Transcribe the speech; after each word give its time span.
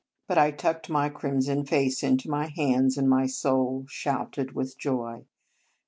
But 0.27 0.39
I 0.39 0.49
tucked 0.49 0.89
my 0.89 1.09
crimson 1.09 1.63
face 1.63 2.01
into 2.01 2.27
my 2.27 2.47
hands, 2.47 2.97
and 2.97 3.07
my 3.07 3.27
soul 3.27 3.85
shouted 3.87 4.53
with 4.55 4.75
joy. 4.75 5.25